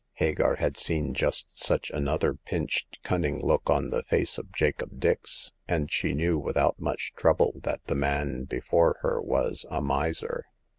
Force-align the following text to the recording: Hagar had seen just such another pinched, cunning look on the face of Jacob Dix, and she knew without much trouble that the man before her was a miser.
Hagar 0.13 0.55
had 0.55 0.77
seen 0.77 1.13
just 1.13 1.45
such 1.53 1.91
another 1.91 2.33
pinched, 2.33 2.97
cunning 3.03 3.39
look 3.39 3.69
on 3.69 3.91
the 3.91 4.01
face 4.01 4.39
of 4.39 4.51
Jacob 4.51 4.99
Dix, 4.99 5.51
and 5.67 5.91
she 5.91 6.15
knew 6.15 6.39
without 6.39 6.79
much 6.79 7.13
trouble 7.15 7.53
that 7.61 7.85
the 7.85 7.93
man 7.93 8.45
before 8.45 8.97
her 9.03 9.21
was 9.21 9.63
a 9.69 9.79
miser. 9.79 10.45